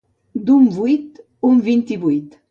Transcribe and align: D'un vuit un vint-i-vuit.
D'un 0.45 0.63
vuit 0.77 1.13
un 1.49 1.59
vint-i-vuit. 1.67 2.39